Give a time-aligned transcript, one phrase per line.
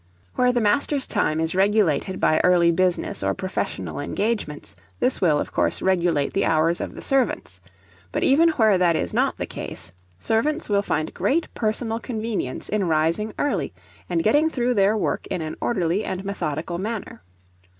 [0.33, 5.51] Where the master's time is regulated by early business or professional engagements, this will, of
[5.51, 7.61] course, regulate the hours of the servants;
[8.11, 12.87] but even where that is not the case, servants will find great personal convenience in
[12.87, 13.75] rising early
[14.09, 17.21] and getting through their work in an orderly and methodical manner.